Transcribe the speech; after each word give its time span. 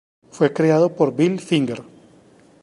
Fue 0.31 0.51
creado 0.51 0.95
por 0.95 1.15
Bill 1.15 1.39
Finger. 1.39 1.83